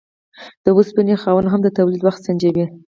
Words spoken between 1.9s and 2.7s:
وخت سنجوي.